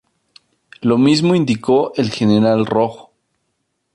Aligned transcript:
Lo 0.81 0.97
mismo 0.97 1.35
indicó 1.35 1.93
el 1.95 2.09
general 2.09 2.65
Rojo. 2.65 3.13